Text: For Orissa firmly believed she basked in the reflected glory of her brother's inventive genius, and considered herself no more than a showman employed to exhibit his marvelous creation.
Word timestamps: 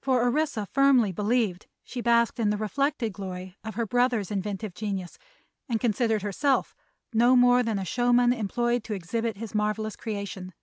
For 0.00 0.22
Orissa 0.22 0.66
firmly 0.66 1.10
believed 1.10 1.66
she 1.82 2.00
basked 2.00 2.38
in 2.38 2.50
the 2.50 2.56
reflected 2.56 3.12
glory 3.12 3.56
of 3.64 3.74
her 3.74 3.84
brother's 3.86 4.30
inventive 4.30 4.72
genius, 4.72 5.18
and 5.68 5.80
considered 5.80 6.22
herself 6.22 6.76
no 7.12 7.34
more 7.34 7.64
than 7.64 7.80
a 7.80 7.84
showman 7.84 8.32
employed 8.32 8.84
to 8.84 8.94
exhibit 8.94 9.36
his 9.36 9.52
marvelous 9.52 9.96
creation. 9.96 10.54